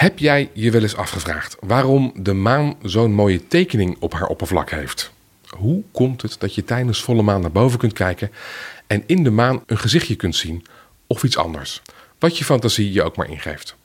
[0.00, 4.70] Heb jij je wel eens afgevraagd waarom de maan zo'n mooie tekening op haar oppervlak
[4.70, 5.12] heeft?
[5.48, 8.30] Hoe komt het dat je tijdens volle maan naar boven kunt kijken
[8.86, 10.66] en in de maan een gezichtje kunt zien
[11.06, 11.82] of iets anders?
[12.18, 13.76] Wat je fantasie je ook maar ingeeft.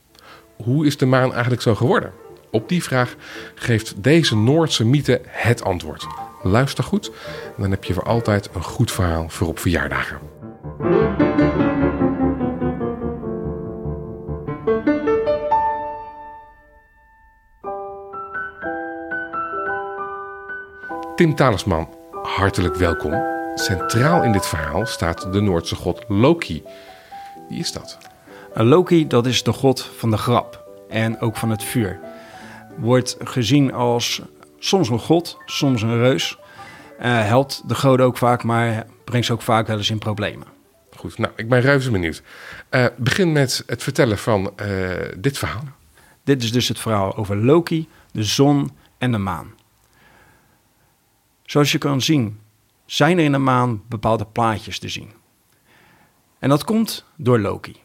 [0.56, 2.12] Hoe is de maan eigenlijk zo geworden?
[2.52, 3.16] Op die vraag
[3.56, 6.08] geeft deze Noordse mythe het antwoord.
[6.44, 7.12] Luister goed,
[7.58, 10.20] dan heb je voor altijd een goed verhaal voor op verjaardagen.
[21.16, 21.90] Tim Talisman,
[22.24, 23.24] hartelijk welkom.
[23.56, 26.64] Centraal in dit verhaal staat de Noordse god Loki.
[27.50, 27.98] Wie is dat?
[28.54, 32.00] Loki, dat is de god van de grap en ook van het vuur.
[32.78, 34.22] Wordt gezien als
[34.60, 36.38] soms een god, soms een reus.
[37.00, 40.48] Uh, helpt de goden ook vaak, maar brengt ze ook vaak wel eens in problemen.
[40.96, 42.22] Goed, nou, ik ben reuze benieuwd.
[42.72, 45.64] Uh, begin met het vertellen van uh, dit verhaal.
[46.24, 49.55] Dit is dus het verhaal over Loki, de zon en de maan.
[51.46, 52.40] Zoals je kan zien,
[52.86, 55.12] zijn er in de maan bepaalde plaatjes te zien.
[56.40, 57.76] En dat komt door Loki.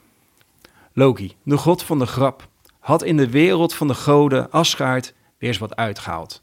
[0.92, 5.48] Loki, de god van de grap, had in de wereld van de goden Asgaard weer
[5.48, 6.42] eens wat uitgehaald.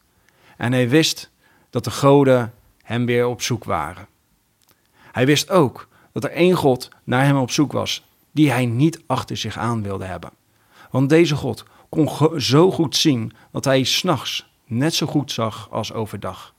[0.57, 1.31] En hij wist
[1.69, 4.07] dat de goden hem weer op zoek waren.
[5.11, 9.01] Hij wist ook dat er één god naar hem op zoek was, die hij niet
[9.07, 10.31] achter zich aan wilde hebben.
[10.91, 15.93] Want deze god kon zo goed zien dat hij s'nachts net zo goed zag als
[15.93, 16.53] overdag.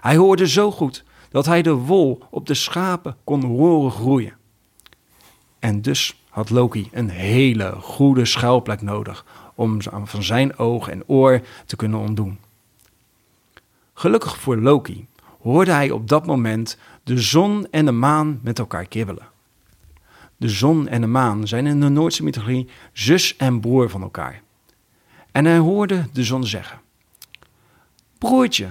[0.00, 4.36] Hij hoorde zo goed dat hij de wol op de schapen kon horen groeien.
[5.58, 11.40] En dus had Loki een hele goede schuilplek nodig om van zijn oog en oor
[11.66, 12.38] te kunnen ontdoen.
[13.94, 15.06] Gelukkig voor Loki
[15.40, 19.28] hoorde hij op dat moment de zon en de maan met elkaar kibbelen.
[20.36, 24.42] De zon en de maan zijn in de Noordse mythologie zus en broer van elkaar.
[25.32, 26.80] En hij hoorde de zon zeggen:
[28.18, 28.68] Broertje,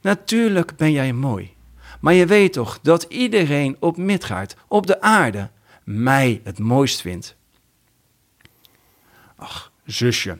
[0.00, 1.54] natuurlijk ben jij mooi,
[2.00, 5.50] maar je weet toch dat iedereen op Midgard, op de aarde,
[5.84, 7.36] mij het mooist vindt.
[9.36, 10.38] Ach, zusje,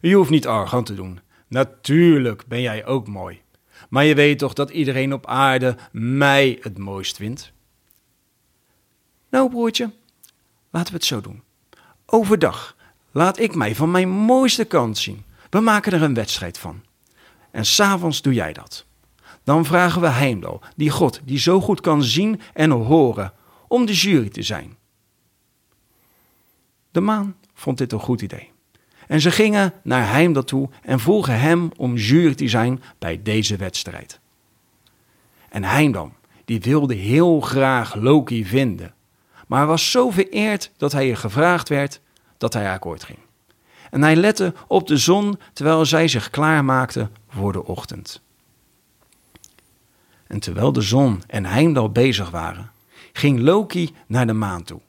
[0.00, 1.20] je hoeft niet arrogant te doen.
[1.48, 3.40] Natuurlijk ben jij ook mooi.
[3.88, 7.52] Maar je weet toch dat iedereen op aarde mij het mooist vindt?
[9.30, 9.90] Nou, broertje,
[10.70, 11.42] laten we het zo doen.
[12.06, 12.76] Overdag
[13.10, 15.24] laat ik mij van mijn mooiste kant zien.
[15.50, 16.82] We maken er een wedstrijd van.
[17.50, 18.86] En s'avonds doe jij dat.
[19.44, 23.32] Dan vragen we Heimdall, die God die zo goed kan zien en horen,
[23.68, 24.76] om de jury te zijn.
[26.90, 28.50] De maan vond dit een goed idee.
[29.06, 33.56] En ze gingen naar Heimdall toe en vroegen hem om jury te zijn bij deze
[33.56, 34.20] wedstrijd.
[35.48, 36.10] En Heimdall,
[36.44, 38.94] die wilde heel graag Loki vinden,
[39.46, 42.00] maar was zo vereerd dat hij er gevraagd werd
[42.38, 43.18] dat hij akkoord ging.
[43.90, 48.22] En hij lette op de zon terwijl zij zich klaarmaakte voor de ochtend.
[50.30, 52.70] En terwijl de zon en Heimdall bezig waren,
[53.12, 54.80] ging Loki naar de maan toe.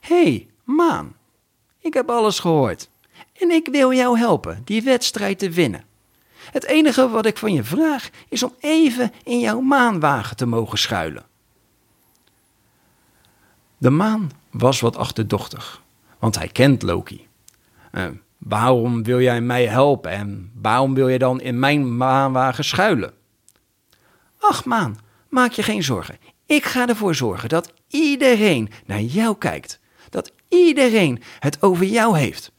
[0.00, 1.14] Hé, hey, maan,
[1.78, 2.88] ik heb alles gehoord.
[3.32, 5.84] En ik wil jou helpen die wedstrijd te winnen.
[6.50, 10.78] Het enige wat ik van je vraag is om even in jouw maanwagen te mogen
[10.78, 11.24] schuilen.
[13.78, 15.82] De maan was wat achterdochtig,
[16.18, 17.26] want hij kent Loki.
[17.92, 18.04] Uh,
[18.38, 23.22] waarom wil jij mij helpen en waarom wil je dan in mijn maanwagen schuilen?
[24.48, 26.18] Ach maan, maak je geen zorgen.
[26.46, 29.80] Ik ga ervoor zorgen dat iedereen naar jou kijkt.
[30.10, 32.52] Dat iedereen het over jou heeft.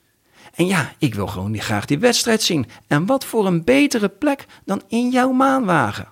[0.54, 2.68] En ja, ik wil gewoon graag die wedstrijd zien.
[2.88, 6.08] En wat voor een betere plek dan in jouw maanwagen.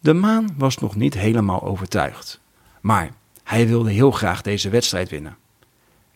[0.00, 2.40] De maan was nog niet helemaal overtuigd.
[2.80, 3.10] Maar
[3.44, 5.36] hij wilde heel graag deze wedstrijd winnen.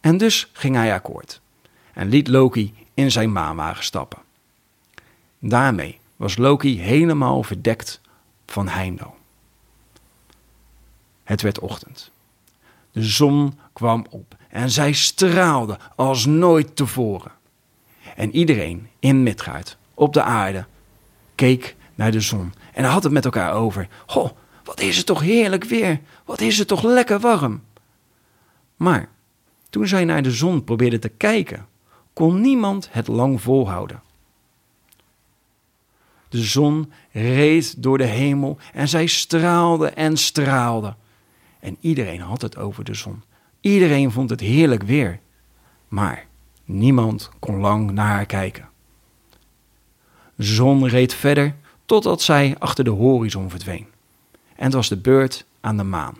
[0.01, 1.41] En dus ging hij akkoord.
[1.93, 4.19] En liet Loki in zijn maanwagen stappen.
[5.39, 8.01] Daarmee was Loki helemaal verdekt
[8.47, 9.15] van Heimdall.
[11.25, 12.11] Het werd ochtend.
[12.93, 17.33] De zon kwam op en zij straalde als nooit tevoren.
[18.17, 20.67] En iedereen in Midgard, op de aarde,
[21.35, 23.89] keek naar de zon en had het met elkaar over.
[24.07, 24.31] Goh,
[24.65, 27.63] wat is het toch heerlijk weer, wat is het toch lekker warm.
[28.77, 29.09] Maar
[29.71, 31.67] toen zij naar de zon probeerden te kijken,
[32.13, 34.03] kon niemand het lang volhouden.
[36.33, 40.95] De zon reed door de hemel en zij straalde en straalde.
[41.61, 43.23] En iedereen had het over de zon.
[43.61, 45.21] Iedereen vond het heerlijk weer.
[45.89, 46.27] Maar
[46.65, 48.69] niemand kon lang naar haar kijken.
[50.35, 51.55] De zon reed verder
[51.87, 53.87] totdat zij achter de horizon verdween.
[54.57, 56.17] En het was de beurt aan de maan.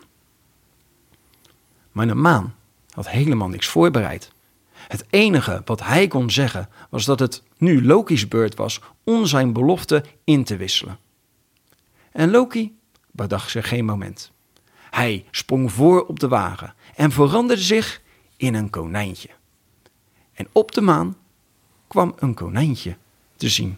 [1.91, 2.55] Maar de maan
[2.89, 4.32] had helemaal niks voorbereid.
[4.87, 9.53] Het enige wat hij kon zeggen was dat het nu Loki's beurt was om zijn
[9.53, 10.97] belofte in te wisselen.
[12.11, 12.77] En Loki
[13.11, 14.31] bedacht zich geen moment.
[14.89, 18.01] Hij sprong voor op de wagen en veranderde zich
[18.37, 19.29] in een konijntje.
[20.33, 21.17] En op de maan
[21.87, 22.97] kwam een konijntje
[23.35, 23.77] te zien.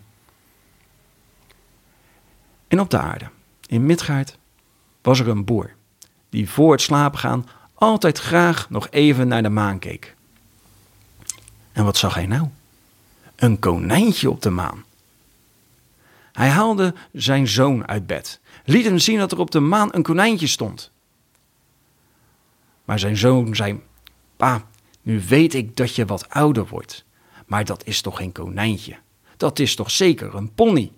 [2.68, 3.30] En op de aarde,
[3.68, 4.38] in Midgaard,
[5.02, 5.76] was er een boer
[6.30, 10.15] die voor het slapen gaan altijd graag nog even naar de maan keek.
[11.76, 12.48] En wat zag hij nou?
[13.36, 14.84] Een konijntje op de maan.
[16.32, 20.04] Hij haalde zijn zoon uit bed, liet hem zien dat er op de maan een
[20.04, 20.92] konijntje stond.
[22.86, 23.82] Maar zijn zoon zei:
[24.38, 24.68] Pa,
[25.02, 27.06] nu weet ik dat je wat ouder wordt,
[27.46, 28.96] maar dat is toch geen konijntje?
[29.38, 30.92] Dat is toch zeker een pony?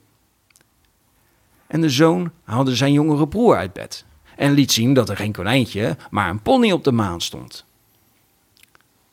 [1.67, 5.33] En de zoon haalde zijn jongere broer uit bed en liet zien dat er geen
[5.33, 7.65] konijntje, maar een pony op de maan stond.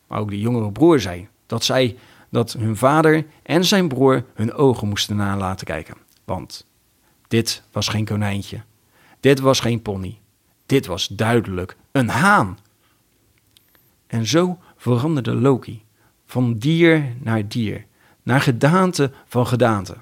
[0.06, 1.96] Maar ook de jongere broer zei dat zij
[2.30, 5.94] dat hun vader en zijn broer hun ogen moesten na laten kijken.
[6.24, 6.66] Want
[7.28, 8.62] dit was geen konijntje,
[9.20, 10.18] dit was geen pony,
[10.66, 12.58] dit was duidelijk een haan.
[14.06, 15.82] En zo veranderde Loki
[16.26, 17.86] van dier naar dier,
[18.22, 19.96] naar gedaante van gedaante.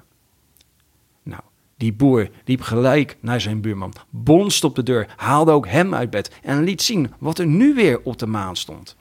[1.23, 1.41] Nou,
[1.77, 6.09] die boer liep gelijk naar zijn buurman, bonst op de deur, haalde ook hem uit
[6.09, 8.95] bed en liet zien wat er nu weer op de maan stond.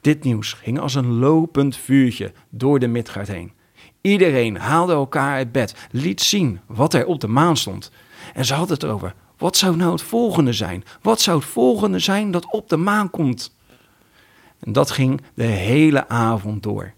[0.00, 3.52] Dit nieuws ging als een lopend vuurtje door de Midgard heen.
[4.00, 7.90] Iedereen haalde elkaar uit bed, liet zien wat er op de maan stond.
[8.34, 10.84] En ze hadden het over, wat zou nou het volgende zijn?
[11.02, 13.56] Wat zou het volgende zijn dat op de maan komt?
[14.60, 16.92] En dat ging de hele avond door.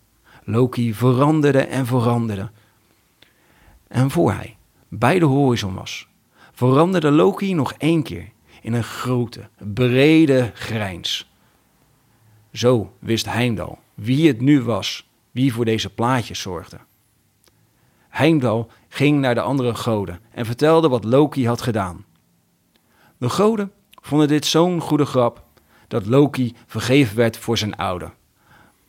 [0.44, 2.50] Loki veranderde en veranderde.
[3.88, 4.56] En voor hij
[4.88, 6.08] bij de horizon was,
[6.52, 8.28] veranderde Loki nog één keer
[8.62, 11.31] in een grote, brede grijns.
[12.52, 16.78] Zo wist Heimdall wie het nu was, wie voor deze plaatjes zorgde.
[18.08, 22.04] Heimdall ging naar de andere goden en vertelde wat Loki had gedaan.
[23.18, 25.44] De goden vonden dit zo'n goede grap
[25.88, 28.10] dat Loki vergeven werd voor zijn oude.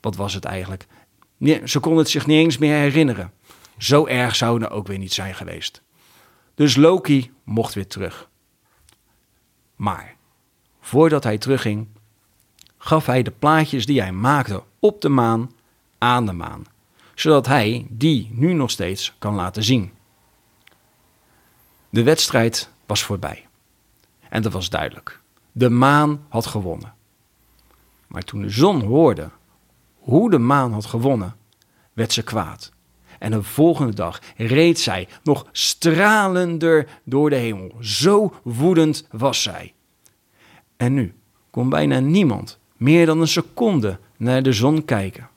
[0.01, 0.85] Wat was het eigenlijk?
[1.37, 3.31] Nee, ze konden het zich niet eens meer herinneren.
[3.77, 5.81] Zo erg zou het ook weer niet zijn geweest.
[6.55, 8.29] Dus Loki mocht weer terug.
[9.75, 10.15] Maar
[10.81, 11.87] voordat hij terugging,
[12.83, 15.51] gaf hij de plaatjes die hij maakte op de maan
[15.97, 16.65] aan de maan,
[17.15, 19.91] zodat hij die nu nog steeds kan laten zien.
[21.89, 23.47] De wedstrijd was voorbij.
[24.29, 25.19] En dat was duidelijk.
[25.51, 26.93] De maan had gewonnen.
[28.07, 29.29] Maar toen de zon hoorde
[29.99, 31.35] hoe de maan had gewonnen,
[31.93, 32.71] werd ze kwaad.
[33.19, 37.75] En de volgende dag reed zij nog stralender door de hemel.
[37.79, 39.73] Zo woedend was zij.
[40.77, 41.13] En nu
[41.49, 45.29] kon bijna niemand meer dan een seconde naar de zon kijken.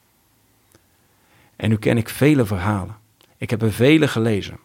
[1.57, 2.97] En nu ken ik vele verhalen.
[3.37, 4.59] Ik heb er vele gelezen.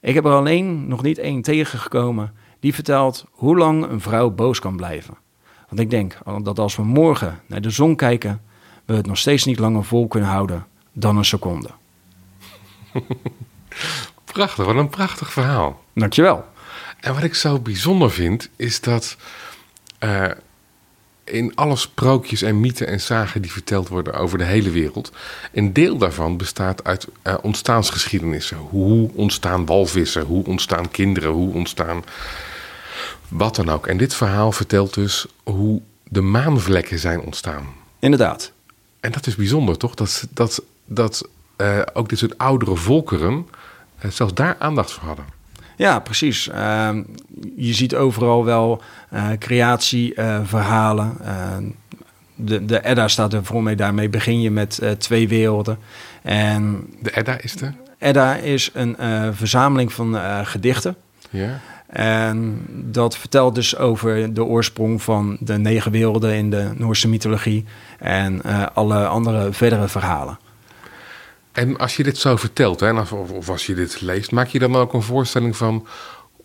[0.00, 4.58] Ik heb er alleen nog niet één tegengekomen die vertelt hoe lang een vrouw boos
[4.58, 5.16] kan blijven.
[5.68, 8.40] Want ik denk dat als we morgen naar de zon kijken,
[8.84, 11.70] we het nog steeds niet langer vol kunnen houden dan een seconde.
[14.24, 15.84] Prachtig, wat een prachtig verhaal.
[15.92, 16.44] Dankjewel.
[17.00, 19.16] En wat ik zo bijzonder vind, is dat
[20.04, 20.30] uh,
[21.30, 25.12] in alle sprookjes en mythen en zagen die verteld worden over de hele wereld,
[25.52, 28.56] een deel daarvan bestaat uit uh, ontstaansgeschiedenissen.
[28.56, 32.04] Hoe ontstaan walvissen, hoe ontstaan kinderen, hoe ontstaan
[33.28, 33.86] wat dan ook.
[33.86, 37.66] En dit verhaal vertelt dus hoe de maanvlekken zijn ontstaan.
[37.98, 38.52] Inderdaad.
[39.00, 39.94] En dat is bijzonder, toch?
[39.94, 43.48] Dat, dat, dat uh, ook dit soort oudere volkeren
[44.04, 45.37] uh, zelfs daar aandacht voor hadden.
[45.78, 46.48] Ja, precies.
[46.48, 46.90] Uh,
[47.56, 48.82] je ziet overal wel
[49.14, 51.16] uh, creatieverhalen.
[52.34, 53.74] de, de Edda staat er voor mij.
[53.74, 55.78] Daarmee begin je met twee werelden.
[56.22, 57.70] En de Edda is de?
[57.98, 58.96] Edda is een
[59.34, 60.96] verzameling van gedichten.
[61.30, 61.60] Ja.
[61.88, 67.64] En dat vertelt dus over de oorsprong van de negen werelden in de Noorse mythologie
[67.98, 70.38] en uh, alle andere verdere verhalen.
[71.58, 74.58] En als je dit zo vertelt, hè, of, of als je dit leest, maak je
[74.58, 75.86] dan ook een voorstelling van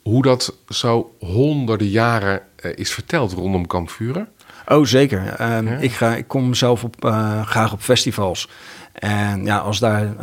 [0.01, 4.27] hoe dat zo honderden jaren uh, is verteld rondom kampvuren?
[4.67, 5.19] Oh, zeker.
[5.19, 5.77] Uh, ja.
[5.79, 8.49] ik, ga, ik kom zelf op, uh, graag op festivals.
[8.93, 10.15] En ja, als daar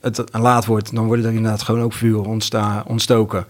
[0.00, 3.46] het laat wordt, dan worden er inderdaad gewoon ook vuren ontstaan, ontstoken.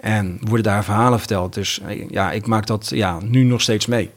[0.00, 1.54] En worden daar verhalen verteld.
[1.54, 4.10] Dus ja, ik maak dat ja, nu nog steeds mee.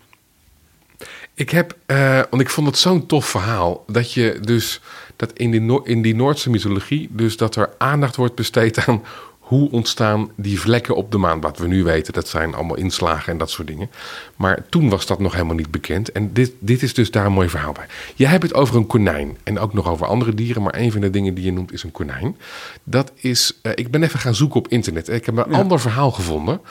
[1.38, 3.84] Ik heb, uh, want ik vond het zo'n tof verhaal.
[3.88, 4.82] Dat je dus,
[5.18, 9.02] dat in die, in die Noordse mythologie, dus dat er aandacht wordt besteed aan
[9.48, 11.42] hoe ontstaan die vlekken op de maan?
[11.42, 13.90] Wat we nu weten, dat zijn allemaal inslagen en dat soort dingen.
[14.36, 16.12] Maar toen was dat nog helemaal niet bekend.
[16.12, 17.86] En dit, dit is dus daar een mooi verhaal bij.
[18.16, 20.62] Jij hebt het over een konijn en ook nog over andere dieren.
[20.62, 22.38] Maar een van de dingen die je noemt is een konijn.
[22.84, 25.10] Dat is, eh, ik ben even gaan zoeken op internet.
[25.10, 26.62] Ik heb een ander verhaal gevonden.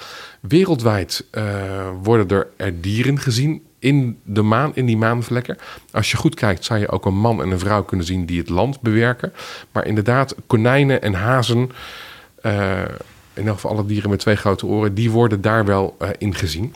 [0.40, 1.44] Wereldwijd eh,
[2.02, 5.59] worden er dieren gezien in de maan, in die maanvlekken.
[5.90, 8.38] Als je goed kijkt, zou je ook een man en een vrouw kunnen zien die
[8.38, 9.33] het land bewerken.
[9.73, 11.71] Maar inderdaad, konijnen en hazen,
[12.43, 12.78] uh,
[13.35, 16.35] in elk geval alle dieren met twee grote oren, die worden daar wel uh, in
[16.35, 16.75] gezien.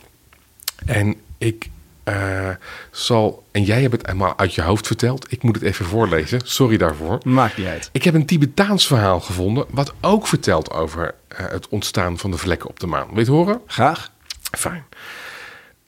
[0.87, 1.71] En ik
[2.05, 2.49] uh,
[2.91, 5.33] zal, en jij hebt het helemaal uit je hoofd verteld.
[5.33, 6.41] Ik moet het even voorlezen.
[6.45, 7.19] Sorry daarvoor.
[7.25, 7.89] Maakt niet uit.
[7.93, 9.65] Ik heb een Tibetaans verhaal gevonden.
[9.71, 13.07] wat ook vertelt over uh, het ontstaan van de vlekken op de maan.
[13.07, 13.61] Wil je het horen?
[13.67, 14.11] Graag.
[14.59, 14.85] Fijn.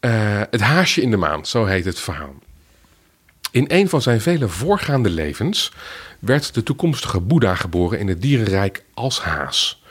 [0.04, 2.34] Uh, het haasje in de maan, zo heet het verhaal.
[3.50, 5.72] In een van zijn vele voorgaande levens
[6.18, 9.82] werd de toekomstige Boeddha geboren in het dierenrijk als haas.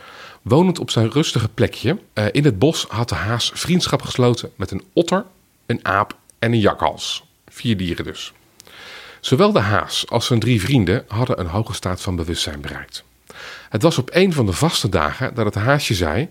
[0.42, 4.72] Wonend op zijn rustige plekje uh, in het bos had de haas vriendschap gesloten met
[4.72, 5.26] een otter,
[5.66, 7.24] een aap en een jakhals.
[7.48, 8.34] Vier dieren dus.
[9.20, 13.04] Zowel de haas als zijn drie vrienden hadden een hoge staat van bewustzijn bereikt.
[13.70, 16.30] Het was op een van de vaste dagen dat het haasje zei: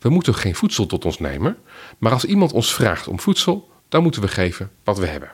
[0.00, 1.56] We moeten geen voedsel tot ons nemen,
[1.98, 5.30] maar als iemand ons vraagt om voedsel, dan moeten we geven wat we hebben.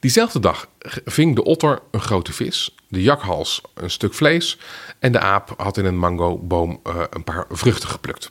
[0.00, 0.68] Diezelfde dag
[1.04, 4.58] ving de otter een grote vis, de jakhals een stuk vlees
[4.98, 8.30] en de aap had in een mangoboom uh, een paar vruchten geplukt.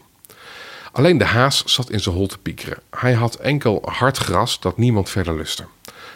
[0.92, 2.78] Alleen de haas zat in zijn hol te piekeren.
[2.90, 5.66] Hij had enkel hard gras dat niemand verder lustte.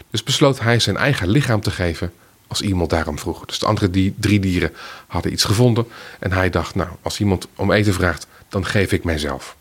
[0.09, 2.13] Dus besloot hij zijn eigen lichaam te geven
[2.47, 3.45] als iemand daarom vroeg.
[3.45, 4.73] Dus de andere drie dieren
[5.07, 5.87] hadden iets gevonden
[6.19, 9.55] en hij dacht, nou, als iemand om eten vraagt, dan geef ik mijzelf.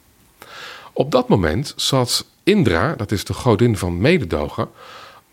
[0.92, 4.68] Op dat moment zat Indra, dat is de godin van mededogen,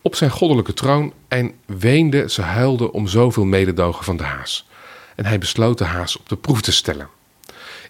[0.01, 4.67] op zijn goddelijke troon en weende, ze huilde om zoveel mededogen van de haas.
[5.15, 7.09] En hij besloot de haas op de proef te stellen.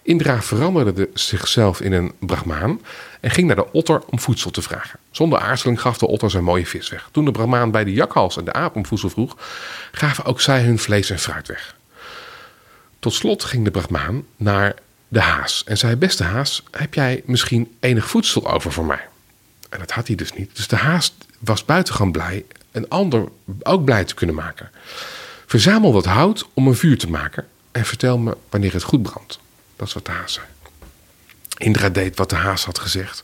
[0.02, 2.80] Indra veranderde zichzelf in een brahmaan
[3.20, 4.98] en ging naar de otter om voedsel te vragen.
[5.10, 7.08] Zonder aarzeling gaf de otter zijn mooie vis weg.
[7.12, 9.36] Toen de brahmaan bij de jakhals en de aap om voedsel vroeg,
[9.92, 11.76] gaven ook zij hun vlees en fruit weg.
[12.98, 14.74] Tot slot ging de brahmaan naar
[15.14, 19.08] de haas en zei: Beste haas, heb jij misschien enig voedsel over voor mij?
[19.68, 20.56] En dat had hij dus niet.
[20.56, 23.28] Dus de haas was buitengewoon blij een ander
[23.62, 24.70] ook blij te kunnen maken.
[25.46, 29.38] Verzamel wat hout om een vuur te maken en vertel me wanneer het goed brandt.
[29.76, 30.46] Dat is wat de haas zei.
[31.56, 33.22] Indra deed wat de haas had gezegd.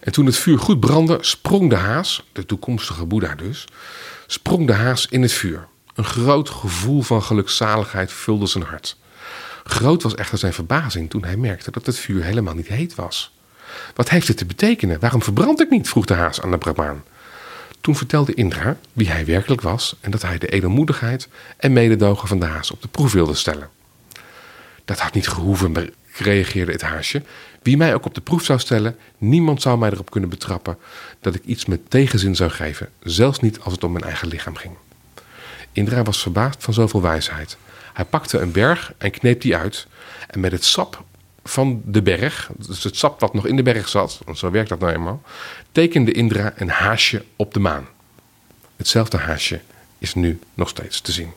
[0.00, 3.64] En toen het vuur goed brandde, sprong de haas, de toekomstige Boeddha dus,
[4.26, 5.66] sprong de haas in het vuur.
[5.94, 8.96] Een groot gevoel van gelukzaligheid vulde zijn hart.
[9.64, 13.34] Groot was echter zijn verbazing toen hij merkte dat het vuur helemaal niet heet was.
[13.94, 15.00] Wat heeft het te betekenen?
[15.00, 15.88] Waarom verbrand ik niet?
[15.88, 17.02] vroeg de haas aan de Brahmaan.
[17.80, 22.38] Toen vertelde Indra wie hij werkelijk was en dat hij de edelmoedigheid en mededogen van
[22.38, 23.68] de haas op de proef wilde stellen.
[24.84, 27.22] Dat had niet gehoeven, reageerde het haasje.
[27.62, 30.78] Wie mij ook op de proef zou stellen, niemand zou mij erop kunnen betrappen
[31.20, 34.56] dat ik iets met tegenzin zou geven, zelfs niet als het om mijn eigen lichaam
[34.56, 34.74] ging.
[35.72, 37.56] Indra was verbaasd van zoveel wijsheid.
[37.92, 39.86] Hij pakte een berg en kneep die uit
[40.26, 41.04] en met het sap
[41.44, 44.68] van de berg, dus het sap wat nog in de berg zat, want zo werkt
[44.68, 45.22] dat nou eenmaal,
[45.72, 47.86] tekende Indra een haasje op de maan.
[48.76, 49.60] Hetzelfde haasje
[49.98, 51.32] is nu nog steeds te zien.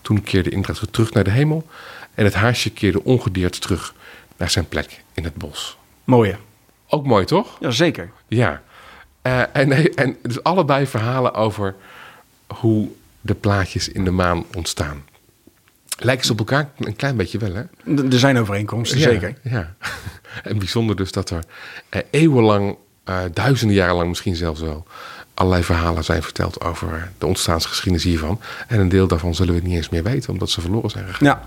[0.00, 1.66] Toen keerde Indra terug naar de hemel
[2.14, 3.94] en het haasje keerde ongedeerd terug
[4.36, 5.76] naar zijn plek in het bos.
[6.04, 6.36] Mooie.
[6.88, 7.56] Ook mooi, toch?
[7.60, 8.10] Jazeker.
[8.28, 8.62] Ja.
[9.22, 11.74] Uh, en, en dus allebei verhalen over
[12.46, 12.88] hoe
[13.20, 15.04] de plaatjes in de maan ontstaan.
[15.98, 17.62] Lijken ze op elkaar een klein beetje wel, hè?
[18.10, 19.34] Er zijn overeenkomsten, ja, zeker.
[19.42, 19.74] Ja.
[20.42, 21.44] En bijzonder dus dat er
[21.90, 22.76] uh, eeuwenlang,
[23.08, 24.86] uh, duizenden jaren lang misschien zelfs wel,
[25.34, 28.40] allerlei verhalen zijn verteld over de ontstaansgeschiedenis hiervan.
[28.68, 31.26] En een deel daarvan zullen we niet eens meer weten, omdat ze verloren zijn gegaan.
[31.26, 31.42] Ja.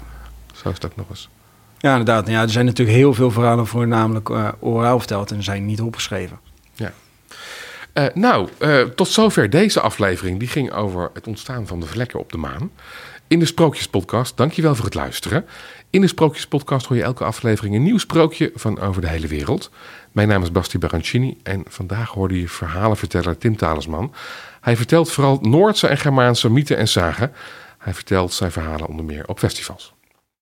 [0.54, 1.30] Zo is dat nog eens.
[1.78, 2.28] Ja, inderdaad.
[2.28, 6.40] Ja, er zijn natuurlijk heel veel verhalen voornamelijk uh, oraal verteld en zijn niet opgeschreven.
[6.74, 6.92] Ja.
[7.94, 10.40] Uh, nou, uh, tot zover deze aflevering.
[10.40, 12.72] Die ging over het ontstaan van de vlekken op de maan.
[13.28, 15.46] In de Sprookjespodcast, dankjewel voor het luisteren.
[15.90, 19.72] In de Sprookjespodcast hoor je elke aflevering een nieuw sprookje van over de hele wereld.
[20.12, 24.14] Mijn naam is Basti Barancini en vandaag hoorde je verhalenverteller Tim Talisman.
[24.62, 27.34] Hij vertelt vooral Noordse en Germaanse mythen en zagen.
[27.78, 29.95] Hij vertelt zijn verhalen onder meer op festivals.